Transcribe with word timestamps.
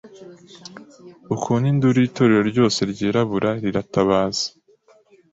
Ukuntu 1.33 1.65
induru 1.73 1.97
yitorero 2.03 2.43
ryose 2.51 2.79
ryirabura 2.91 3.49
riratabaza 3.63 4.45